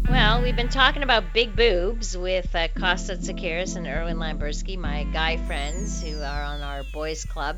[0.07, 5.37] Well, we've been talking about big boobs with uh, Costa and Erwin Lamberski, my guy
[5.37, 7.57] friends who are on our boys club.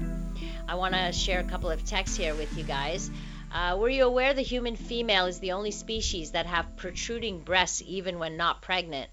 [0.70, 3.10] I want to share a couple of texts here with you guys.
[3.52, 7.82] Uh, were you aware the human female is the only species that have protruding breasts
[7.86, 9.10] even when not pregnant?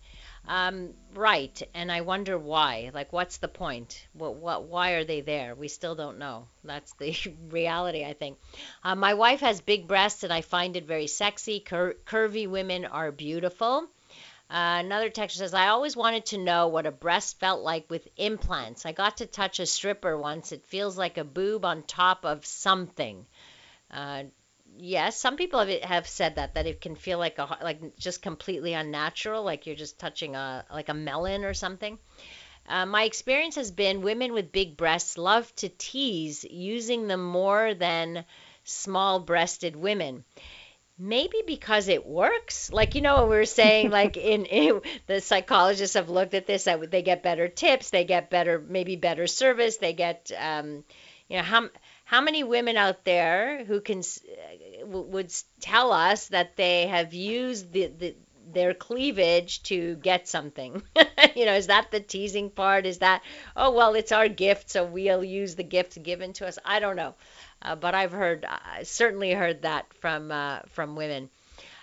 [0.47, 2.91] Um, right, and I wonder why.
[2.93, 4.07] Like, what's the point?
[4.13, 5.55] What, what, why are they there?
[5.55, 6.49] We still don't know.
[6.65, 7.17] That's the
[7.49, 8.39] reality, I think.
[8.83, 11.61] Uh, my wife has big breasts, and I find it very sexy.
[11.61, 13.87] Cur- curvy women are beautiful.
[14.51, 18.07] Uh, another texter says, I always wanted to know what a breast felt like with
[18.17, 18.85] implants.
[18.85, 20.53] I got to touch a stripper once.
[20.53, 23.25] It feels like a boob on top of something.
[23.91, 24.25] Uh,
[24.83, 28.21] yes, some people have, have said that that it can feel like a like just
[28.21, 31.99] completely unnatural, like you're just touching a like a melon or something.
[32.69, 37.75] Uh, my experience has been women with big breasts love to tease using them more
[37.75, 38.25] than
[38.65, 40.25] small-breasted women.
[40.97, 42.73] Maybe because it works.
[42.73, 46.47] Like you know what we were saying, like in, in the psychologists have looked at
[46.47, 50.85] this that they get better tips, they get better maybe better service, they get um,
[51.29, 51.69] you know how
[52.13, 57.73] how many women out there who can uh, would tell us that they have used
[57.73, 58.15] the, the
[58.53, 60.83] their cleavage to get something.
[61.35, 62.85] you know, is that the teasing part?
[62.85, 63.23] Is that,
[63.57, 66.59] oh, well, it's our gift, so we'll use the gift given to us?
[66.63, 67.15] I don't know.
[67.63, 71.31] Uh, but I've heard, I certainly heard that from, uh, from women.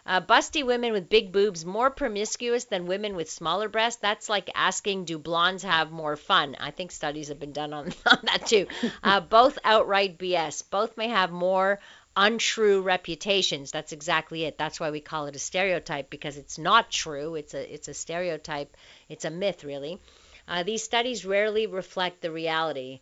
[0.09, 4.01] Uh, busty women with big boobs more promiscuous than women with smaller breasts.
[4.01, 6.57] That's like asking, do blondes have more fun?
[6.59, 8.65] I think studies have been done on, on that too.
[9.03, 10.63] Uh, both outright BS.
[10.67, 11.79] Both may have more
[12.17, 13.69] untrue reputations.
[13.69, 14.57] That's exactly it.
[14.57, 17.35] That's why we call it a stereotype because it's not true.
[17.35, 18.75] It's a it's a stereotype.
[19.09, 19.99] It's a myth, really.
[20.47, 23.01] Uh, these studies rarely reflect the reality.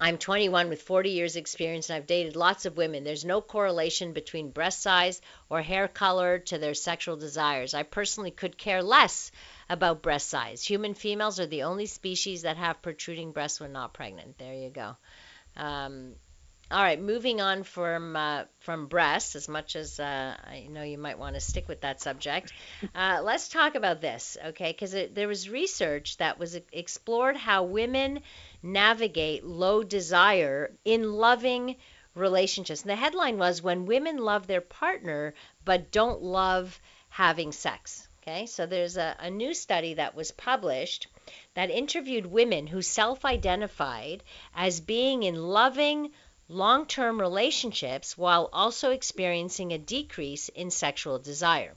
[0.00, 3.04] I'm 21 with 40 years experience and I've dated lots of women.
[3.04, 7.72] There's no correlation between breast size or hair color to their sexual desires.
[7.72, 9.30] I personally could care less
[9.68, 10.64] about breast size.
[10.64, 14.38] Human females are the only species that have protruding breasts when not pregnant.
[14.38, 14.96] There you go.
[15.56, 16.12] Um,
[16.68, 20.98] all right, moving on from uh, from breasts, as much as uh, I know you
[20.98, 22.52] might want to stick with that subject,
[22.94, 24.72] uh, let's talk about this, okay?
[24.72, 28.20] Because there was research that was explored how women
[28.64, 31.76] navigate low desire in loving
[32.16, 32.82] relationships.
[32.82, 38.46] And the headline was "When Women Love Their Partner but Don't Love Having Sex." Okay,
[38.46, 41.06] so there's a, a new study that was published
[41.54, 46.10] that interviewed women who self-identified as being in loving
[46.48, 51.74] long term relationships while also experiencing a decrease in sexual desire.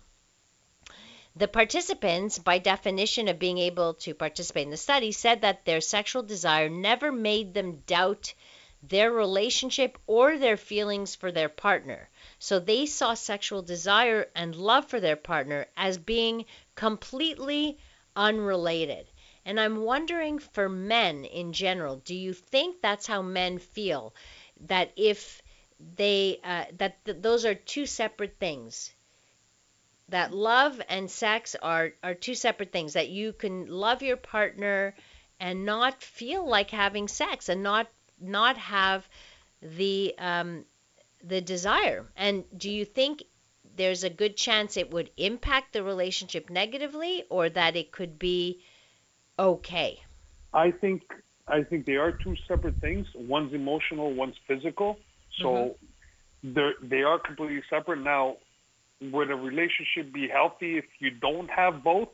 [1.36, 5.82] The participants, by definition of being able to participate in the study, said that their
[5.82, 8.34] sexual desire never made them doubt
[8.82, 12.10] their relationship or their feelings for their partner.
[12.40, 17.78] So they saw sexual desire and love for their partner as being completely
[18.16, 19.08] unrelated.
[19.46, 24.14] And I'm wondering for men in general, do you think that's how men feel?
[24.62, 25.42] That if
[25.96, 28.94] they uh, that th- those are two separate things.
[30.10, 32.94] That love and sex are are two separate things.
[32.94, 34.96] That you can love your partner
[35.40, 37.88] and not feel like having sex and not
[38.20, 39.08] not have
[39.62, 40.66] the um,
[41.24, 42.12] the desire.
[42.16, 43.24] And do you think
[43.76, 48.62] there's a good chance it would impact the relationship negatively or that it could be
[49.38, 50.02] okay?
[50.54, 51.04] I think
[51.50, 53.08] I think they are two separate things.
[53.16, 55.00] One's emotional, one's physical.
[55.42, 56.54] So mm-hmm.
[56.54, 58.00] they they are completely separate.
[58.00, 58.38] Now,
[59.02, 62.10] would a relationship be healthy if you don't have both?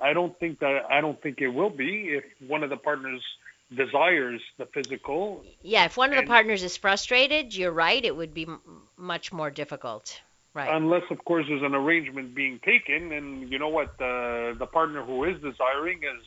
[0.00, 3.22] I don't think that I don't think it will be if one of the partners
[3.74, 5.44] desires the physical.
[5.62, 8.60] Yeah, if one of the partners is frustrated, you're right, it would be m-
[8.96, 10.20] much more difficult.
[10.54, 10.74] Right.
[10.74, 15.04] Unless, of course, there's an arrangement being taken, and you know what, the the partner
[15.04, 16.24] who is desiring is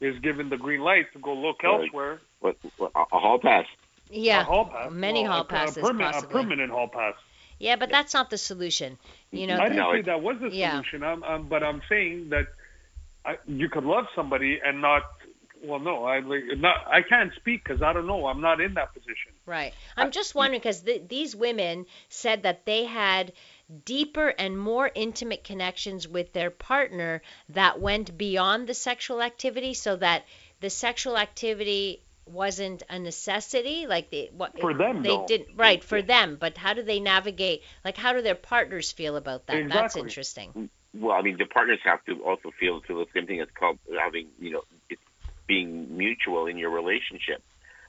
[0.00, 2.20] is given the green light to go look elsewhere.
[2.40, 3.66] What, what, a hall pass?
[4.10, 4.90] Yeah, a hall pass.
[4.90, 5.76] Many well, hall passes.
[5.76, 7.14] A, perma- a, permanent hall pass.
[7.58, 8.98] Yeah, but that's not the solution.
[9.30, 11.00] You know, I didn't say that was the solution.
[11.02, 11.12] Yeah.
[11.12, 12.46] I'm, I'm, but I'm saying that
[13.24, 15.02] I, you could love somebody and not.
[15.62, 16.76] Well, no, I not.
[16.86, 18.26] I can't speak because I don't know.
[18.26, 19.32] I'm not in that position.
[19.44, 19.74] Right.
[19.94, 23.32] I'm just wondering because th- these women said that they had
[23.84, 29.96] deeper and more intimate connections with their partner that went beyond the sexual activity so
[29.96, 30.24] that
[30.60, 35.26] the sexual activity wasn't a necessity like they what for them they though.
[35.26, 39.16] did right for them but how do they navigate like how do their partners feel
[39.16, 39.80] about that exactly.
[39.80, 43.40] that's interesting well i mean the partners have to also feel to the same thing
[43.40, 45.02] it's called having you know it's
[45.48, 47.42] being mutual in your relationship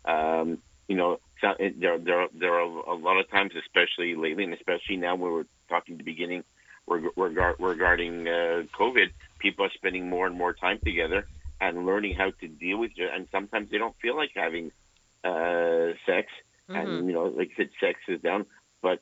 [0.06, 4.98] um you know there there there are a lot of times especially lately and especially
[4.98, 6.44] now where we're talking at the beginning
[6.88, 11.28] regarding uh, COVID, people are spending more and more time together
[11.60, 13.10] and learning how to deal with it.
[13.14, 14.72] And sometimes they don't feel like having
[15.24, 16.28] uh, sex,
[16.70, 16.76] mm-hmm.
[16.76, 18.46] and you know, like I said, sex is down,
[18.82, 19.00] but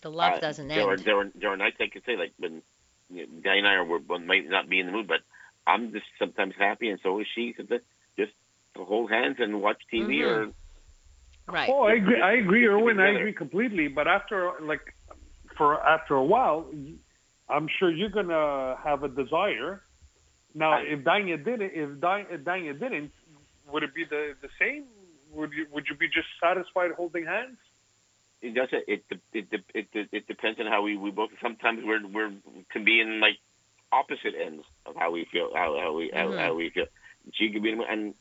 [0.00, 0.90] the love uh, doesn't there end.
[0.90, 2.62] Are, there are there are nights I could say like when
[3.10, 5.20] you know, Guy and I are we might not be in the mood, but
[5.66, 7.54] I'm just sometimes happy, and so is she.
[8.16, 8.32] Just
[8.76, 10.50] to hold hands and watch TV mm-hmm.
[10.50, 10.52] or.
[11.48, 11.68] Right.
[11.68, 12.20] Oh, I agree.
[12.20, 13.00] I agree, Erwin.
[13.00, 13.88] I agree completely.
[13.88, 14.94] But after, like,
[15.60, 16.64] for after a while,
[17.50, 19.82] I'm sure you're gonna have a desire.
[20.54, 23.12] Now, if Danya didn't, if Danya didn't,
[23.70, 24.84] would it be the the same?
[25.32, 27.58] Would you would you be just satisfied holding hands?
[28.40, 28.68] It does.
[28.72, 31.28] It it it it, it depends on how we we both.
[31.42, 32.32] Sometimes we're we're
[32.72, 33.36] can be in like
[33.92, 36.38] opposite ends of how we feel how how we how, mm-hmm.
[36.38, 36.86] how we feel.
[37.34, 38.14] She could be in, and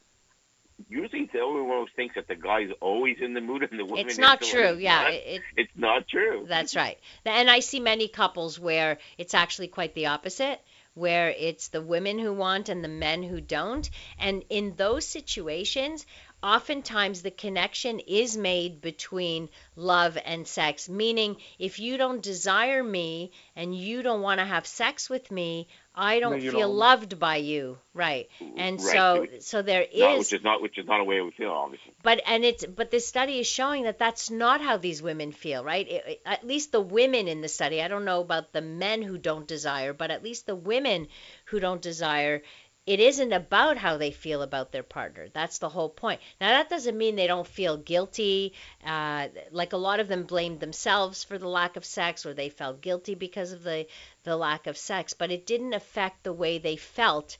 [0.88, 4.05] usually everyone always thinks that the guy's always in the mood and the woman.
[4.05, 4.77] It's not true.
[4.77, 6.45] Yeah, not, it, it's not true.
[6.47, 6.97] That's right.
[7.25, 10.61] And I see many couples where it's actually quite the opposite.
[10.95, 13.89] Where it's the women who want and the men who don't.
[14.17, 16.05] And in those situations,
[16.41, 23.31] oftentimes the connection is made between love and sex, meaning if you don't desire me
[23.55, 26.77] and you don't want to have sex with me, I don't you feel don't.
[26.77, 28.29] loved by you, right?
[28.57, 31.31] And Right, so so there Not, which is not which is not a way we
[31.31, 31.91] feel, obviously.
[32.03, 35.63] but and it's but this study is showing that that's not how these women feel
[35.63, 39.01] right it- at least the women in the study i don't know about the men
[39.01, 41.07] who don't desire but at least the women
[41.45, 42.41] who don't desire
[42.89, 46.69] it isn't about how they feel about their partner that's the whole point now that
[46.69, 48.53] doesn't mean they don't feel guilty
[48.85, 52.49] uh, like a lot of them blamed themselves for the lack of sex or they
[52.49, 53.85] felt guilty because of the
[54.23, 57.37] the lack of sex but it didn't affect the way they felt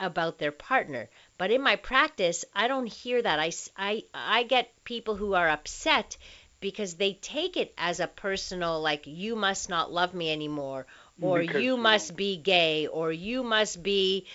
[0.00, 1.08] about their partner.
[1.38, 3.38] But in my practice, I don't hear that.
[3.38, 6.16] I, I, I get people who are upset
[6.60, 10.86] because they take it as a personal, like, you must not love me anymore,
[11.20, 14.26] or Because you must be gay, or you must be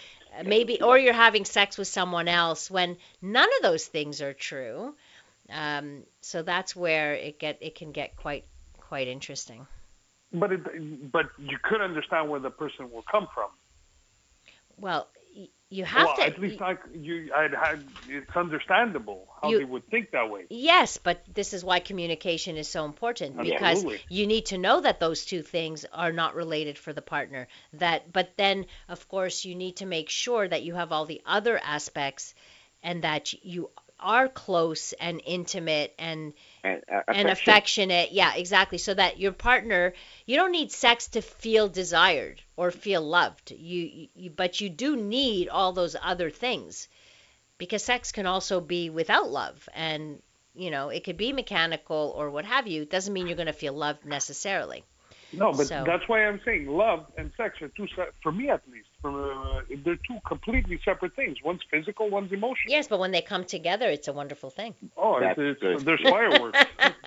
[0.43, 4.95] maybe, or you're having sex with someone else when none of those things are true.
[5.49, 8.45] Um, so that's where it get it can get quite
[8.79, 9.67] quite interesting.
[10.33, 13.49] But it, but you could understand where the person will come from.
[14.77, 15.07] Well,
[15.69, 16.23] you have well, to.
[16.23, 20.45] at least I, you, I'd had, it's understandable how You- they would think that way.
[20.49, 24.01] Yes, but this is why communication is so important because Absolutely.
[24.09, 27.47] you need to know that those two things are not related for the partner.
[27.73, 31.21] That but then of course you need to make sure that you have all the
[31.25, 32.35] other aspects
[32.83, 33.71] and that you
[34.05, 36.33] are close and intimate and
[36.63, 38.11] And, uh, and affectionate.
[38.11, 38.77] Yeah, exactly.
[38.77, 39.93] So that your partner,
[40.25, 43.51] you don't need sex to feel desired or feel loved.
[43.51, 46.87] You, you but you do need all those other things.
[47.57, 50.21] Because sex can also be without love and
[50.53, 52.83] you know, it could be mechanical or what have you.
[52.83, 54.85] It doesn't mean you're going to feel loved necessarily.
[55.37, 58.49] No, but So- that's why I'm saying love and sex are two, se- for me
[58.49, 61.37] at least, for, uh, they're two completely separate things.
[61.43, 62.71] One's physical, one's emotional.
[62.71, 64.73] Yes, but when they come together, it's a wonderful thing.
[64.97, 66.59] Oh, That's it's, it's, there's fireworks.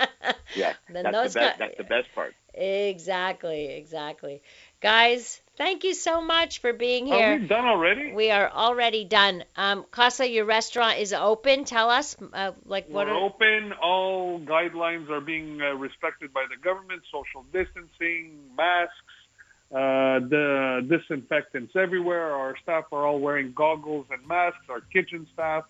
[0.56, 1.58] Yeah, Then that's those the best.
[1.58, 2.34] guy- That's the best part.
[2.54, 4.42] Exactly, exactly.
[4.80, 7.34] Guys, thank you so much for being here.
[7.34, 8.12] Are we done already?
[8.12, 9.42] We are already done.
[9.56, 11.64] Um, Costa, your restaurant is open.
[11.64, 13.72] Tell us, uh, like, what We're are open.
[13.82, 17.02] All guidelines are being uh, respected by the government.
[17.10, 18.94] Social distancing, masks,
[19.72, 22.32] uh, the disinfectants everywhere.
[22.32, 24.64] Our staff are all wearing goggles and masks.
[24.68, 25.64] Our kitchen staff.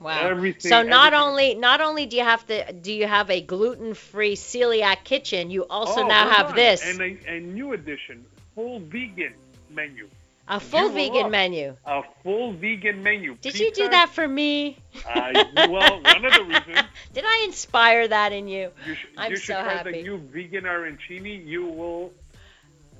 [0.00, 0.28] Wow.
[0.28, 3.40] everything- so not everything- only not only do you have to do you have a
[3.40, 6.56] gluten-free celiac kitchen, you also oh, now have on.
[6.56, 8.24] this and a, a new addition,
[8.54, 9.34] full vegan
[9.70, 10.08] menu.
[10.46, 11.76] a full you vegan menu.
[11.84, 13.36] A full vegan menu.
[13.40, 14.78] Did you do that for me?
[15.04, 18.70] Uh, well, one of the reasons Did I inspire that in you?
[18.86, 19.92] you, sh- I'm you should so try happy.
[19.92, 21.44] the new vegan arancini.
[21.44, 22.12] You will.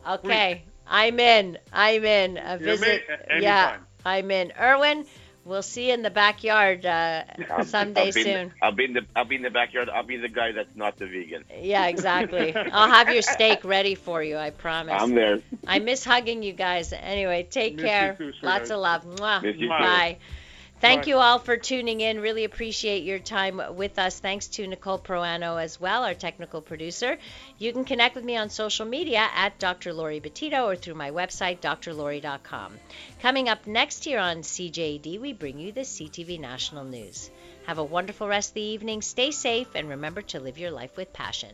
[0.06, 1.58] Okay, I'm in.
[1.72, 2.36] I'm in.
[2.38, 3.04] A You're visit.
[3.40, 3.76] yeah.
[4.04, 4.52] I'm in.
[4.58, 5.06] Erwin,
[5.48, 7.24] we'll see you in the backyard uh,
[7.64, 8.52] someday I'll be in the- soon.
[8.62, 9.88] I'll be in the I'll be in the backyard.
[9.88, 11.44] I'll be the guy that's not the vegan.
[11.60, 12.54] Yeah, exactly.
[12.72, 14.36] I'll have your steak ready for you.
[14.36, 14.94] I promise.
[15.00, 15.38] I'm there.
[15.66, 16.92] I miss hugging you guys.
[16.92, 18.14] Anyway, take Miss you care.
[18.14, 19.04] too, Lots of love.
[19.04, 19.42] Mwah.
[19.42, 20.16] Miss you too.
[20.80, 22.20] Thank you all for tuning in.
[22.20, 24.20] Really appreciate your time with us.
[24.20, 27.18] Thanks to Nicole Proano as well, our technical producer.
[27.58, 29.92] You can connect with me on social media at Dr.
[29.92, 32.78] Lori Betito or through my website, drlori.com.
[33.20, 37.28] Coming up next here on CJAD, we bring you the CTV National News.
[37.66, 39.02] Have a wonderful rest of the evening.
[39.02, 41.50] Stay safe and remember to live your life with passion.